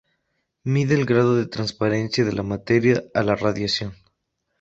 Mide 0.63 0.95
el 0.95 1.05
grado 1.05 1.35
de 1.35 1.45
transparencia 1.45 2.25
de 2.25 2.33
la 2.33 2.41
materia 2.41 3.03
a 3.13 3.21
la 3.21 3.35
radiación. 3.35 3.93